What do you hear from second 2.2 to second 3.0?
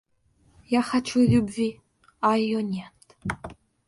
а ее нет.